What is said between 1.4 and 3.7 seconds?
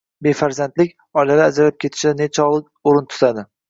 ajralib ketishida nechog‘li o‘rin tutadi?